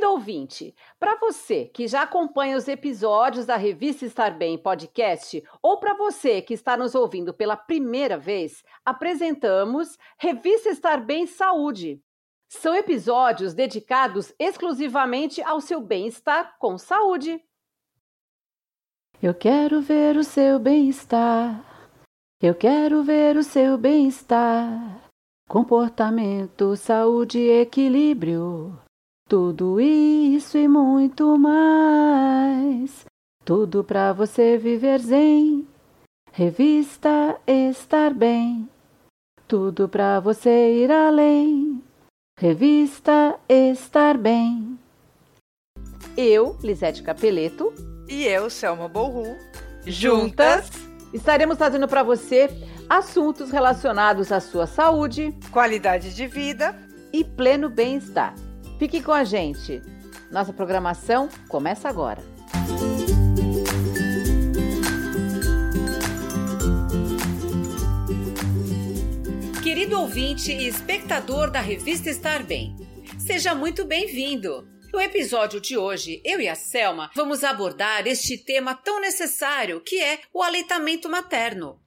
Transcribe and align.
Querido 0.00 0.14
ouvinte, 0.14 0.74
para 0.98 1.16
você 1.16 1.66
que 1.66 1.86
já 1.86 2.02
acompanha 2.02 2.56
os 2.56 2.66
episódios 2.66 3.44
da 3.44 3.56
revista 3.56 4.06
Estar 4.06 4.30
Bem 4.30 4.56
Podcast, 4.56 5.44
ou 5.62 5.78
para 5.78 5.92
você 5.92 6.40
que 6.40 6.54
está 6.54 6.74
nos 6.74 6.94
ouvindo 6.94 7.34
pela 7.34 7.54
primeira 7.54 8.16
vez, 8.16 8.64
apresentamos 8.82 9.98
Revista 10.18 10.70
Estar 10.70 11.04
Bem 11.04 11.26
Saúde. 11.26 12.02
São 12.48 12.74
episódios 12.74 13.52
dedicados 13.52 14.32
exclusivamente 14.38 15.42
ao 15.42 15.60
seu 15.60 15.82
bem-estar 15.82 16.56
com 16.58 16.78
saúde. 16.78 17.38
Eu 19.22 19.34
quero 19.34 19.82
ver 19.82 20.16
o 20.16 20.24
seu 20.24 20.58
bem-estar. 20.58 21.62
Eu 22.40 22.54
quero 22.54 23.02
ver 23.02 23.36
o 23.36 23.44
seu 23.44 23.76
bem-estar. 23.76 25.10
Comportamento, 25.46 26.74
saúde, 26.74 27.38
equilíbrio. 27.38 28.80
Tudo 29.30 29.80
isso 29.80 30.58
e 30.58 30.66
muito 30.66 31.38
mais. 31.38 33.04
Tudo 33.44 33.84
para 33.84 34.12
você 34.12 34.58
viver 34.58 34.98
zen. 34.98 35.68
Revista 36.32 37.38
Estar 37.46 38.12
Bem. 38.12 38.68
Tudo 39.46 39.88
para 39.88 40.18
você 40.18 40.82
ir 40.82 40.90
além. 40.90 41.80
Revista 42.36 43.38
Estar 43.48 44.18
Bem. 44.18 44.76
Eu, 46.16 46.58
Lisete 46.60 47.00
Capeleto. 47.00 47.72
E 48.08 48.24
eu, 48.24 48.50
Selma 48.50 48.88
Borru. 48.88 49.36
Juntas, 49.86 50.72
estaremos 51.14 51.56
trazendo 51.56 51.86
para 51.86 52.02
você 52.02 52.50
assuntos 52.88 53.52
relacionados 53.52 54.32
à 54.32 54.40
sua 54.40 54.66
saúde, 54.66 55.32
qualidade 55.52 56.16
de 56.16 56.26
vida 56.26 56.76
e 57.12 57.22
pleno 57.22 57.70
bem-estar. 57.70 58.34
Fique 58.80 59.02
com 59.02 59.12
a 59.12 59.24
gente. 59.24 59.82
Nossa 60.30 60.54
programação 60.54 61.28
começa 61.50 61.86
agora. 61.86 62.22
Querido 69.62 70.00
ouvinte 70.00 70.50
e 70.50 70.66
espectador 70.66 71.50
da 71.50 71.60
revista 71.60 72.08
Estar 72.08 72.42
Bem, 72.42 72.74
seja 73.18 73.54
muito 73.54 73.84
bem-vindo. 73.84 74.66
No 74.90 74.98
episódio 74.98 75.60
de 75.60 75.76
hoje, 75.76 76.22
eu 76.24 76.40
e 76.40 76.48
a 76.48 76.54
Selma 76.54 77.10
vamos 77.14 77.44
abordar 77.44 78.06
este 78.06 78.38
tema 78.38 78.74
tão 78.74 78.98
necessário 78.98 79.82
que 79.82 80.00
é 80.00 80.20
o 80.32 80.42
aleitamento 80.42 81.06
materno. 81.06 81.78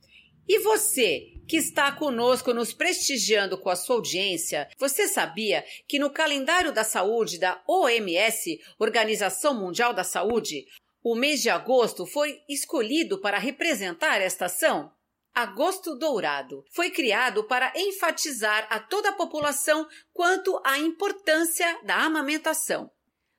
E 0.48 0.60
você, 0.60 1.34
que 1.48 1.58
está 1.58 1.92
conosco 1.92 2.54
nos 2.54 2.74
prestigiando 2.74 3.58
com 3.58 3.70
a 3.70 3.76
sua 3.76 3.96
audiência, 3.96 4.70
você 4.78 5.08
sabia 5.08 5.64
que 5.88 5.98
no 5.98 6.10
calendário 6.10 6.74
da 6.74 6.84
saúde 6.84 7.40
da 7.40 7.64
OMS, 7.68 8.60
Organização 8.78 9.54
Mundial 9.54 9.94
da 9.94 10.04
Saúde, 10.04 10.66
o 11.02 11.16
mês 11.16 11.42
de 11.42 11.50
agosto 11.50 12.06
foi 12.06 12.42
escolhido 12.50 13.20
para 13.20 13.38
representar 13.38 14.22
esta 14.22 14.46
ação? 14.46 14.92
Agosto 15.34 15.96
Dourado 15.96 16.64
foi 16.72 16.92
criado 16.92 17.44
para 17.46 17.74
enfatizar 17.76 18.68
a 18.70 18.80
toda 18.80 19.10
a 19.10 19.14
população 19.14 19.88
quanto 20.14 20.62
à 20.64 20.78
importância 20.78 21.80
da 21.84 22.04
amamentação. 22.04 22.92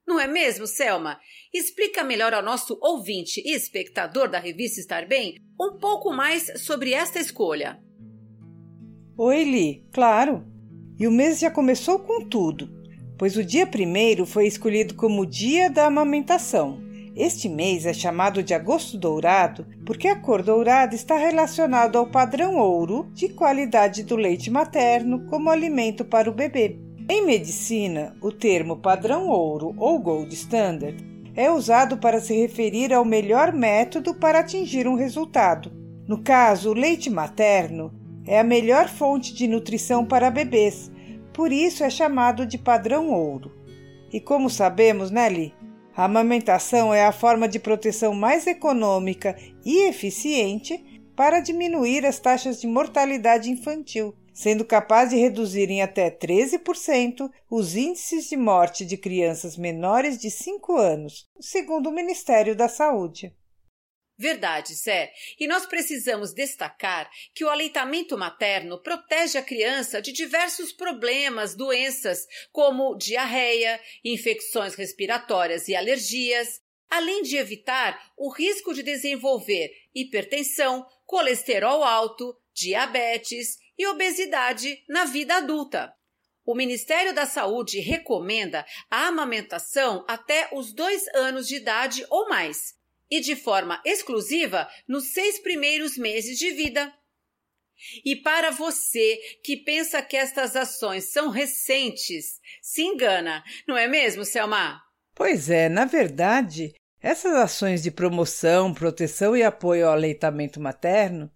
Não 0.06 0.20
é 0.20 0.27
mesmo, 0.27 0.66
Selma? 0.66 1.19
Explica 1.52 2.05
melhor 2.05 2.34
ao 2.34 2.42
nosso 2.42 2.78
ouvinte 2.80 3.41
e 3.44 3.55
espectador 3.55 4.28
da 4.28 4.38
revista 4.38 4.78
Estar 4.78 5.06
Bem 5.06 5.36
um 5.58 5.78
pouco 5.78 6.12
mais 6.12 6.62
sobre 6.62 6.92
esta 6.92 7.19
escolha. 7.19 7.78
Oi, 9.16 9.44
Li, 9.44 9.86
claro. 9.92 10.44
E 10.98 11.06
o 11.06 11.11
mês 11.11 11.38
já 11.38 11.50
começou 11.50 12.00
com 12.00 12.28
tudo, 12.28 12.69
pois 13.19 13.36
o 13.36 13.44
dia 13.44 13.66
primeiro 13.66 14.27
foi 14.27 14.46
escolhido 14.46 14.94
como 14.94 15.24
Dia 15.24 15.70
da 15.70 15.86
Amamentação. 15.86 16.83
Este 17.16 17.48
mês 17.48 17.86
é 17.86 17.92
chamado 17.92 18.42
de 18.42 18.52
Agosto 18.52 18.98
Dourado 18.98 19.66
porque 19.86 20.08
a 20.08 20.16
cor 20.16 20.42
dourada 20.42 20.96
está 20.96 21.16
relacionada 21.16 21.96
ao 21.96 22.11
padrão 22.11 22.57
ouro 22.57 23.08
de 23.12 23.28
qualidade 23.28 24.02
do 24.02 24.17
leite 24.17 24.51
materno 24.51 25.24
como 25.27 25.48
alimento 25.48 26.05
para 26.05 26.28
o 26.28 26.34
bebê. 26.34 26.83
Em 27.06 27.26
medicina, 27.26 28.16
o 28.22 28.32
termo 28.32 28.78
padrão 28.78 29.28
ouro 29.28 29.74
ou 29.76 29.98
gold 29.98 30.32
standard 30.34 30.96
é 31.36 31.50
usado 31.50 31.98
para 31.98 32.18
se 32.18 32.34
referir 32.34 32.94
ao 32.94 33.04
melhor 33.04 33.52
método 33.52 34.14
para 34.14 34.38
atingir 34.38 34.88
um 34.88 34.94
resultado. 34.94 35.70
No 36.08 36.22
caso, 36.22 36.70
o 36.70 36.74
leite 36.74 37.10
materno 37.10 37.92
é 38.26 38.40
a 38.40 38.44
melhor 38.44 38.88
fonte 38.88 39.34
de 39.34 39.46
nutrição 39.46 40.06
para 40.06 40.30
bebês, 40.30 40.90
por 41.34 41.52
isso 41.52 41.84
é 41.84 41.90
chamado 41.90 42.46
de 42.46 42.56
padrão 42.56 43.10
ouro. 43.10 43.52
E 44.10 44.18
como 44.18 44.48
sabemos, 44.48 45.10
Nelly, 45.10 45.48
né, 45.48 45.64
a 45.94 46.04
amamentação 46.06 46.92
é 46.92 47.04
a 47.04 47.12
forma 47.12 47.46
de 47.46 47.58
proteção 47.58 48.14
mais 48.14 48.46
econômica 48.46 49.36
e 49.62 49.86
eficiente 49.88 51.02
para 51.14 51.40
diminuir 51.40 52.06
as 52.06 52.18
taxas 52.18 52.60
de 52.60 52.66
mortalidade 52.66 53.50
infantil, 53.50 54.14
sendo 54.34 54.64
capaz 54.64 55.11
de 55.11 55.17
reduzir 55.17 55.70
em 55.70 55.80
até 55.80 56.11
13% 56.11 57.30
os 57.48 57.77
índices 57.77 58.28
de 58.28 58.36
morte 58.36 58.84
de 58.84 58.96
crianças 58.96 59.56
menores 59.56 60.18
de 60.18 60.30
5 60.30 60.77
anos, 60.77 61.28
segundo 61.40 61.89
o 61.89 61.92
Ministério 61.92 62.56
da 62.56 62.68
Saúde. 62.68 63.33
Verdade, 64.17 64.77
Sé. 64.77 65.12
E 65.40 65.46
nós 65.46 65.67
precisamos 65.67 66.33
destacar 66.33 67.11
que 67.34 67.45
o 67.45 67.48
aleitamento 67.48 68.17
materno 68.17 68.80
protege 68.80 69.39
a 69.39 69.42
criança 69.42 70.00
de 70.00 70.12
diversos 70.12 70.72
problemas, 70.72 71.55
doenças, 71.55 72.27
como 72.52 72.96
diarreia, 72.96 73.80
infecções 74.05 74.74
respiratórias 74.74 75.66
e 75.66 75.74
alergias, 75.74 76.61
além 76.89 77.22
de 77.22 77.36
evitar 77.36 78.12
o 78.16 78.30
risco 78.30 78.72
de 78.72 78.84
desenvolver 78.84 79.72
hipertensão, 79.92 80.86
colesterol 81.05 81.83
alto, 81.83 82.36
diabetes 82.55 83.58
e 83.79 83.86
obesidade 83.86 84.83
na 84.89 85.05
vida 85.05 85.36
adulta. 85.36 85.92
O 86.46 86.55
Ministério 86.55 87.14
da 87.14 87.24
Saúde 87.24 87.80
recomenda 87.80 88.67
a 88.90 89.07
amamentação 89.07 90.05
até 90.07 90.48
os 90.52 90.73
dois 90.74 91.07
anos 91.14 91.48
de 91.48 91.57
idade 91.57 92.05
ou 92.11 92.29
mais 92.29 92.74
e 93.11 93.20
de 93.20 93.34
forma 93.34 93.80
exclusiva 93.84 94.68
nos 94.86 95.13
seis 95.13 95.39
primeiros 95.39 95.96
meses 95.96 96.39
de 96.39 96.51
vida. 96.51 96.92
E 98.05 98.17
para 98.17 98.51
você 98.51 99.18
que 99.42 99.57
pensa 99.57 100.02
que 100.02 100.17
estas 100.17 100.55
ações 100.55 101.05
são 101.05 101.29
recentes, 101.29 102.40
se 102.63 102.83
engana, 102.83 103.42
não 103.67 103.77
é 103.77 103.89
mesmo, 103.89 104.24
Selma? 104.24 104.80
Pois 105.14 105.51
é, 105.51 105.68
na 105.68 105.84
verdade, 105.84 106.74
essas 107.01 107.34
ações 107.34 107.83
de 107.83 107.90
promoção, 107.90 108.73
proteção 108.73 109.36
e 109.36 109.42
apoio 109.42 109.86
ao 109.86 109.92
aleitamento 109.92 110.61
materno 110.61 111.30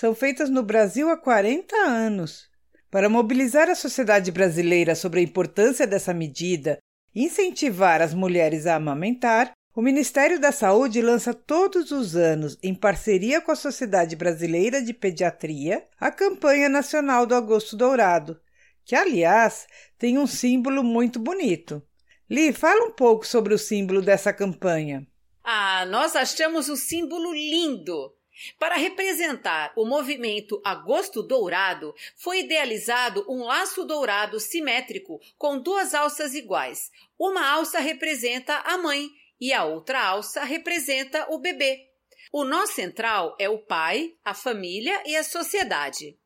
são 0.00 0.14
feitas 0.14 0.48
no 0.48 0.62
Brasil 0.62 1.10
há 1.10 1.16
40 1.18 1.76
anos. 1.76 2.48
Para 2.90 3.10
mobilizar 3.10 3.68
a 3.68 3.74
sociedade 3.74 4.32
brasileira 4.32 4.94
sobre 4.94 5.20
a 5.20 5.22
importância 5.22 5.86
dessa 5.86 6.14
medida 6.14 6.78
e 7.14 7.24
incentivar 7.24 8.00
as 8.00 8.14
mulheres 8.14 8.66
a 8.66 8.76
amamentar, 8.76 9.52
o 9.76 9.82
Ministério 9.82 10.40
da 10.40 10.52
Saúde 10.52 11.02
lança 11.02 11.34
todos 11.34 11.90
os 11.90 12.16
anos, 12.16 12.56
em 12.62 12.74
parceria 12.74 13.42
com 13.42 13.52
a 13.52 13.54
Sociedade 13.54 14.16
Brasileira 14.16 14.80
de 14.80 14.94
Pediatria, 14.94 15.86
a 16.00 16.10
campanha 16.10 16.70
nacional 16.70 17.26
do 17.26 17.34
Agosto 17.34 17.76
Dourado, 17.76 18.40
que, 18.86 18.96
aliás, 18.96 19.66
tem 19.98 20.16
um 20.16 20.26
símbolo 20.26 20.82
muito 20.82 21.18
bonito. 21.18 21.82
Li, 22.28 22.54
fala 22.54 22.86
um 22.86 22.92
pouco 22.92 23.26
sobre 23.26 23.52
o 23.52 23.58
símbolo 23.58 24.00
dessa 24.00 24.32
campanha. 24.32 25.06
Ah, 25.44 25.84
nós 25.84 26.16
achamos 26.16 26.70
o 26.70 26.76
símbolo 26.76 27.34
lindo. 27.34 28.18
Para 28.58 28.76
representar 28.76 29.72
o 29.76 29.84
movimento 29.84 30.60
Agosto 30.64 31.22
Dourado, 31.22 31.94
foi 32.16 32.40
idealizado 32.40 33.24
um 33.28 33.44
laço 33.44 33.84
dourado 33.84 34.40
simétrico 34.40 35.20
com 35.36 35.58
duas 35.58 35.94
alças 35.94 36.34
iguais. 36.34 36.90
Uma 37.18 37.46
alça 37.48 37.80
representa 37.80 38.56
a 38.58 38.78
mãe 38.78 39.08
e 39.40 39.52
a 39.52 39.64
outra 39.64 40.02
alça 40.02 40.44
representa 40.44 41.26
o 41.30 41.38
bebê. 41.38 41.88
O 42.32 42.44
nó 42.44 42.66
central 42.66 43.34
é 43.38 43.48
o 43.48 43.58
pai, 43.58 44.14
a 44.24 44.34
família 44.34 45.02
e 45.04 45.16
a 45.16 45.24
sociedade. 45.24 46.16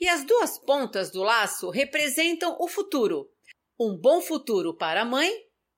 E 0.00 0.08
as 0.08 0.24
duas 0.24 0.58
pontas 0.58 1.10
do 1.10 1.22
laço 1.22 1.70
representam 1.70 2.56
o 2.60 2.68
futuro. 2.68 3.30
Um 3.78 3.96
bom 3.96 4.20
futuro 4.20 4.74
para 4.74 5.02
a 5.02 5.04
mãe 5.04 5.32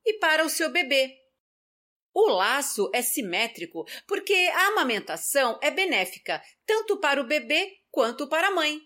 e 0.05 0.15
para 0.15 0.45
o 0.45 0.49
seu 0.49 0.71
bebê. 0.71 1.20
O 2.15 2.29
laço 2.29 2.91
é 2.95 3.03
simétrico 3.03 3.85
porque 4.07 4.35
a 4.55 4.69
amamentação 4.69 5.59
é 5.63 5.71
benéfica 5.71 6.43
tanto 6.67 6.99
para 6.99 7.21
o 7.21 7.27
bebê 7.27 7.73
quanto 7.91 8.29
para 8.29 8.49
a 8.49 8.55
mãe. 8.55 8.79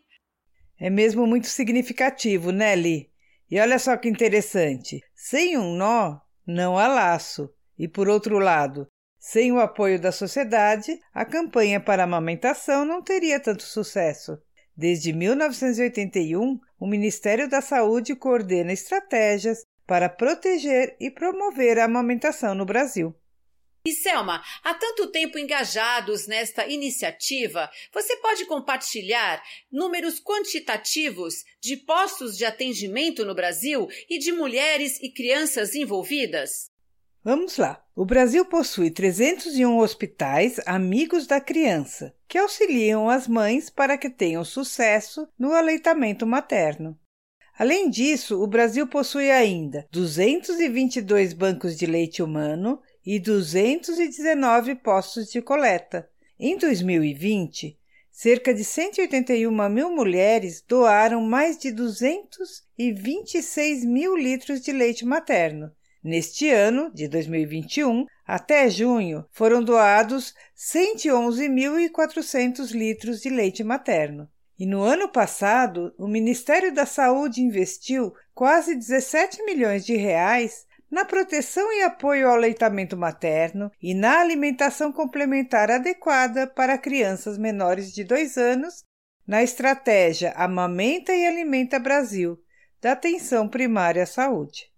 É 0.79 0.91
mesmo 0.91 1.27
muito 1.27 1.47
significativo, 1.47 2.51
né, 2.51 2.75
Li? 2.75 3.11
E 3.51 3.59
olha 3.59 3.79
só 3.79 3.97
que 3.97 4.09
interessante: 4.09 5.01
sem 5.15 5.57
um 5.57 5.77
nó, 5.77 6.21
não 6.47 6.79
há 6.79 6.87
laço. 6.89 7.49
E 7.79 7.89
por 7.89 8.09
outro 8.09 8.39
lado, 8.39 8.87
sem 9.19 9.51
o 9.51 9.59
apoio 9.59 9.99
da 9.99 10.13
sociedade, 10.13 10.99
a 11.13 11.25
campanha 11.25 11.81
para 11.81 12.03
a 12.03 12.05
amamentação 12.05 12.85
não 12.85 13.03
teria 13.03 13.41
tanto 13.41 13.63
sucesso. 13.63 14.39
Desde 14.77 15.13
1981, 15.13 16.59
o 16.79 16.87
Ministério 16.87 17.49
da 17.49 17.61
Saúde 17.61 18.15
coordena 18.15 18.73
estratégias 18.73 19.65
para 19.87 20.09
proteger 20.09 20.97
e 21.01 21.11
promover 21.11 21.79
a 21.79 21.85
amamentação 21.85 22.55
no 22.55 22.65
Brasil. 22.65 23.15
E 23.87 23.93
Selma, 23.93 24.43
há 24.63 24.73
tanto 24.73 25.09
tempo 25.09 25.39
engajados 25.39 26.27
nesta 26.27 26.67
iniciativa, 26.67 27.71
você 27.93 28.17
pode 28.17 28.47
compartilhar 28.47 29.43
números 29.71 30.19
quantitativos 30.19 31.45
de 31.61 31.77
postos 31.77 32.39
de 32.39 32.47
atendimento 32.47 33.27
no 33.27 33.35
Brasil 33.35 33.87
e 34.09 34.19
de 34.19 34.33
mulheres 34.33 34.99
e 35.03 35.13
crianças 35.13 35.75
envolvidas? 35.75 36.71
Vamos 37.23 37.59
lá. 37.59 37.85
O 37.95 38.07
Brasil 38.07 38.47
possui 38.47 38.91
301 38.91 39.79
hospitais 39.79 40.59
amigos 40.67 41.27
da 41.27 41.39
criança, 41.39 42.15
que 42.27 42.39
auxiliam 42.39 43.11
as 43.11 43.29
mães 43.29 43.69
para 43.69 43.99
que 43.99 44.09
tenham 44.09 44.45
sucesso 44.45 45.29
no 45.39 45.53
aleitamento 45.53 46.27
materno. 46.27 46.99
Além 47.57 47.89
disso, 47.89 48.43
o 48.43 48.49
Brasil 48.49 48.85
possui 48.87 49.31
ainda 49.31 49.87
222 49.93 51.33
bancos 51.33 51.77
de 51.77 51.87
leite 51.87 52.21
humano 52.21 52.83
e 53.07 53.21
219 53.21 54.75
postos 54.75 55.31
de 55.31 55.41
coleta. 55.41 56.11
Em 56.39 56.59
2020, 56.59 57.79
cerca 58.11 58.53
de 58.53 58.65
181 58.65 59.69
mil 59.69 59.95
mulheres 59.95 60.65
doaram 60.67 61.21
mais 61.21 61.57
de 61.57 61.71
226 61.71 63.85
mil 63.85 64.17
litros 64.17 64.61
de 64.61 64.73
leite 64.73 65.05
materno. 65.05 65.71
Neste 66.03 66.51
ano, 66.51 66.91
de 66.93 67.07
2021, 67.07 68.05
até 68.27 68.69
junho, 68.69 69.25
foram 69.31 69.63
doados 69.63 70.35
111.400 70.57 72.73
litros 72.73 73.23
de 73.23 73.31
leite 73.31 73.63
materno. 73.63 74.29
E 74.59 74.67
no 74.67 74.83
ano 74.83 75.09
passado, 75.09 75.93
o 75.99 76.07
Ministério 76.07 76.73
da 76.73 76.87
Saúde 76.87 77.41
investiu 77.41 78.15
quase 78.33 78.75
17 78.75 79.43
milhões 79.45 79.85
de 79.85 79.97
reais 79.97 80.65
na 80.91 81.05
proteção 81.05 81.73
e 81.73 81.83
apoio 81.83 82.29
ao 82.29 82.35
aleitamento 82.35 82.97
materno 82.97 83.69
e 83.83 83.95
na 83.95 84.21
alimentação 84.21 84.93
complementar 84.93 85.69
adequada 85.69 86.47
para 86.47 86.79
crianças 86.79 87.37
menores 87.37 87.93
de 87.93 88.05
dois 88.05 88.37
anos, 88.37 88.85
na 89.27 89.43
estratégia 89.43 90.33
Amamenta 90.37 91.13
e 91.13 91.27
Alimenta 91.27 91.81
Brasil, 91.81 92.39
da 92.81 92.93
Atenção 92.93 93.49
Primária 93.49 94.05
à 94.05 94.07
Saúde. 94.07 94.71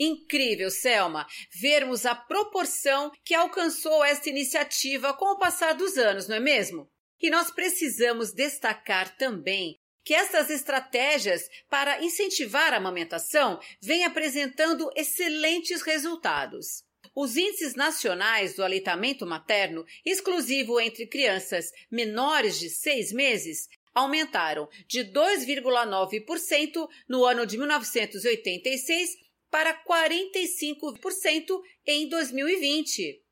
Incrível, 0.00 0.72
Selma, 0.72 1.24
vermos 1.60 2.04
a 2.04 2.16
proporção 2.16 3.12
que 3.24 3.34
alcançou 3.34 4.04
esta 4.04 4.28
iniciativa 4.28 5.14
com 5.14 5.26
o 5.26 5.38
passar 5.38 5.74
dos 5.74 5.96
anos, 5.96 6.26
não 6.26 6.34
é 6.34 6.40
mesmo? 6.40 6.90
E 7.20 7.30
nós 7.30 7.50
precisamos 7.50 8.32
destacar 8.32 9.16
também 9.16 9.78
que 10.04 10.14
estas 10.14 10.50
estratégias 10.50 11.48
para 11.68 12.04
incentivar 12.04 12.74
a 12.74 12.76
amamentação 12.76 13.58
vêm 13.80 14.04
apresentando 14.04 14.90
excelentes 14.94 15.80
resultados. 15.80 16.84
Os 17.14 17.36
índices 17.36 17.74
nacionais 17.74 18.54
do 18.54 18.64
aleitamento 18.64 19.24
materno, 19.24 19.84
exclusivo 20.04 20.80
entre 20.80 21.06
crianças 21.06 21.70
menores 21.90 22.58
de 22.58 22.68
seis 22.68 23.12
meses, 23.12 23.68
aumentaram 23.94 24.68
de 24.88 25.04
2,9% 25.04 26.88
no 27.08 27.24
ano 27.24 27.46
de 27.46 27.56
1986 27.56 29.10
para 29.50 29.72
45% 29.84 31.62
em 31.86 32.08
2020. 32.08 33.23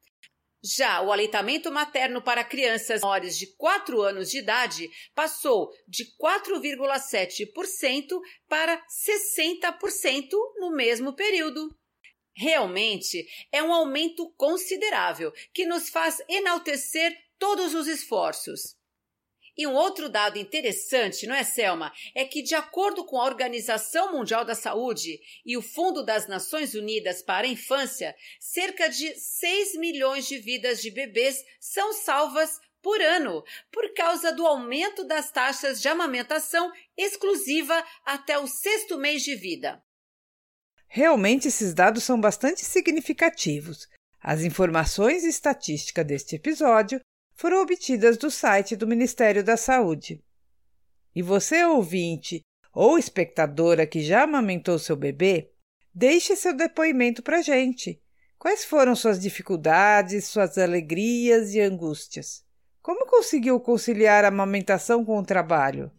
Já 0.64 1.03
o 1.03 1.11
aleitamento 1.11 1.73
materno 1.73 2.23
para 2.23 2.44
crianças 2.44 3.00
menores 3.00 3.37
de 3.37 3.49
4 3.56 4.00
anos 4.00 4.31
de 4.31 4.38
idade 4.38 4.88
passou 5.12 5.73
de 5.88 6.05
4,7% 6.17 8.20
para 8.49 8.81
60% 8.87 10.31
no 10.59 10.70
mesmo 10.70 11.14
período. 11.14 11.69
Realmente 12.35 13.26
é 13.50 13.62
um 13.62 13.73
aumento 13.73 14.32
considerável 14.37 15.32
que 15.53 15.67
nos 15.67 15.91
faz 15.91 16.23
enaltecer 16.29 17.12
todos 17.38 17.75
os 17.75 17.88
esforços. 17.88 18.76
E 19.56 19.66
um 19.66 19.75
outro 19.75 20.08
dado 20.08 20.38
interessante, 20.38 21.26
não 21.26 21.34
é, 21.34 21.44
Selma? 21.44 21.93
É 22.14 22.25
que, 22.25 22.43
de 22.43 22.54
acordo 22.54 23.04
com 23.04 23.20
a 23.20 23.25
Organização 23.25 24.12
Mundial 24.12 24.44
da 24.44 24.54
Saúde 24.54 25.20
e 25.44 25.56
o 25.56 25.62
Fundo 25.62 26.02
das 26.02 26.26
Nações 26.26 26.75
Unidas 26.75 27.22
para 27.22 27.46
a 27.46 27.50
Infância, 27.50 28.16
cerca 28.40 28.88
de 28.88 29.14
6 29.14 29.75
milhões 29.76 30.26
de 30.26 30.38
vidas 30.38 30.81
de 30.81 30.90
bebês 30.90 31.44
são 31.60 31.93
salvas 31.93 32.58
por 32.81 33.00
ano, 33.00 33.44
por 33.70 33.93
causa 33.94 34.32
do 34.32 34.46
aumento 34.46 35.04
das 35.04 35.31
taxas 35.31 35.81
de 35.81 35.88
amamentação 35.88 36.72
exclusiva 36.96 37.84
até 38.05 38.38
o 38.38 38.46
sexto 38.46 38.98
mês 38.98 39.22
de 39.22 39.37
vida. 39.37 39.82
Realmente, 40.88 41.48
esses 41.48 41.72
dados 41.72 42.05
são 42.05 42.20
bastante 42.20 42.64
significativos. 42.64 43.87
As 44.20 44.43
informações 44.43 45.25
e 45.25 45.28
estatística 45.28 46.05
deste 46.05 46.37
episódio 46.37 47.00
foram 47.34 47.62
obtidas 47.62 48.17
do 48.17 48.31
site 48.31 48.76
do 48.76 48.87
Ministério 48.87 49.43
da 49.43 49.56
Saúde. 49.56 50.23
E 51.14 51.23
você, 51.23 51.64
ouvinte 51.64 52.40
ou 52.75 52.99
espectadora 52.99 53.87
que 53.87 54.00
já 54.00 54.23
amamentou 54.23 54.79
seu 54.79 54.96
bebê, 54.96 55.50
deixe 55.94 56.34
seu 56.34 56.56
depoimento 56.56 57.23
para 57.23 57.38
a 57.38 57.43
gente. 57.43 58.00
Quais 58.38 58.64
foram 58.64 58.96
suas 58.96 59.20
dificuldades, 59.20 60.25
suas 60.25 60.56
alegrias 60.56 61.55
e 61.55 61.61
angústias? 61.61 62.43
Como 62.81 63.06
conseguiu 63.06 63.61
conciliar 63.61 64.25
a 64.25 64.29
amamentação 64.29 65.05
com 65.05 65.19
o 65.19 65.25
trabalho? 65.25 65.93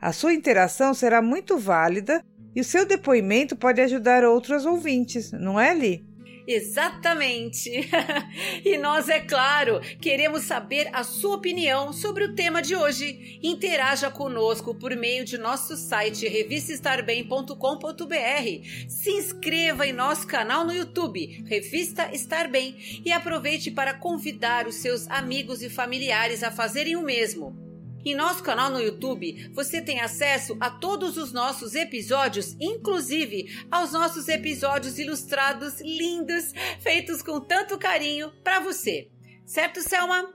A 0.00 0.12
sua 0.12 0.32
interação 0.32 0.94
será 0.94 1.20
muito 1.20 1.58
válida 1.58 2.24
e 2.54 2.60
o 2.60 2.64
seu 2.64 2.86
depoimento 2.86 3.56
pode 3.56 3.80
ajudar 3.80 4.24
outros 4.24 4.64
ouvintes, 4.64 5.32
não 5.32 5.58
é, 5.58 5.74
Li? 5.74 6.06
Exatamente! 6.46 7.88
e 8.64 8.76
nós, 8.76 9.08
é 9.08 9.20
claro, 9.20 9.80
queremos 10.00 10.42
saber 10.42 10.90
a 10.92 11.02
sua 11.02 11.36
opinião 11.36 11.92
sobre 11.92 12.24
o 12.24 12.34
tema 12.34 12.60
de 12.60 12.76
hoje. 12.76 13.38
Interaja 13.42 14.10
conosco 14.10 14.74
por 14.74 14.94
meio 14.94 15.24
de 15.24 15.38
nosso 15.38 15.76
site 15.76 16.28
revistaestarbem.com.br. 16.28 18.88
Se 18.88 19.10
inscreva 19.10 19.86
em 19.86 19.92
nosso 19.92 20.26
canal 20.26 20.66
no 20.66 20.74
YouTube, 20.74 21.44
Revista 21.46 22.10
Estar 22.12 22.48
Bem, 22.48 22.76
e 23.04 23.10
aproveite 23.10 23.70
para 23.70 23.94
convidar 23.94 24.66
os 24.66 24.76
seus 24.76 25.08
amigos 25.08 25.62
e 25.62 25.70
familiares 25.70 26.42
a 26.42 26.50
fazerem 26.50 26.96
o 26.96 27.02
mesmo. 27.02 27.63
Em 28.04 28.14
nosso 28.14 28.42
canal 28.42 28.70
no 28.70 28.80
YouTube, 28.80 29.50
você 29.52 29.80
tem 29.80 30.00
acesso 30.00 30.56
a 30.60 30.70
todos 30.70 31.16
os 31.16 31.32
nossos 31.32 31.74
episódios, 31.74 32.54
inclusive 32.60 33.66
aos 33.70 33.92
nossos 33.92 34.28
episódios 34.28 34.98
ilustrados 34.98 35.80
lindos, 35.80 36.52
feitos 36.80 37.22
com 37.22 37.40
tanto 37.40 37.78
carinho 37.78 38.30
para 38.42 38.60
você. 38.60 39.08
Certo, 39.46 39.80
Selma? 39.80 40.34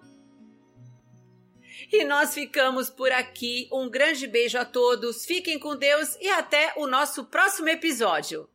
E 1.91 2.03
nós 2.03 2.34
ficamos 2.34 2.89
por 2.89 3.12
aqui. 3.12 3.67
Um 3.72 3.89
grande 3.89 4.27
beijo 4.27 4.58
a 4.58 4.65
todos, 4.65 5.25
fiquem 5.25 5.60
com 5.60 5.75
Deus 5.75 6.15
e 6.20 6.27
até 6.29 6.74
o 6.75 6.88
nosso 6.88 7.25
próximo 7.25 7.70
episódio. 7.70 8.50